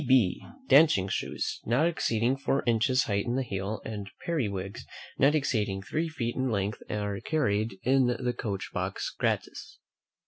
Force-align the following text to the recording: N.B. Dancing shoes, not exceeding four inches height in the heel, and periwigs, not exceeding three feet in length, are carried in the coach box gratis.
N.B. 0.01 0.43
Dancing 0.67 1.07
shoes, 1.07 1.59
not 1.63 1.85
exceeding 1.85 2.35
four 2.35 2.63
inches 2.65 3.03
height 3.03 3.27
in 3.27 3.35
the 3.35 3.43
heel, 3.43 3.83
and 3.85 4.09
periwigs, 4.25 4.83
not 5.19 5.35
exceeding 5.35 5.83
three 5.83 6.09
feet 6.09 6.35
in 6.35 6.49
length, 6.49 6.81
are 6.89 7.19
carried 7.19 7.77
in 7.83 8.07
the 8.07 8.33
coach 8.35 8.71
box 8.73 9.13
gratis. 9.15 9.77